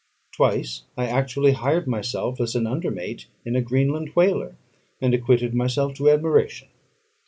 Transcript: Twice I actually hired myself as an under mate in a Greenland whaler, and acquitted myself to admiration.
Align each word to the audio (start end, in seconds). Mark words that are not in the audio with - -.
Twice 0.31 0.85
I 0.97 1.05
actually 1.05 1.51
hired 1.51 1.85
myself 1.87 2.41
as 2.41 2.55
an 2.55 2.65
under 2.65 2.89
mate 2.89 3.27
in 3.45 3.55
a 3.55 3.61
Greenland 3.61 4.09
whaler, 4.15 4.55
and 4.99 5.13
acquitted 5.13 5.53
myself 5.53 5.93
to 5.97 6.09
admiration. 6.09 6.69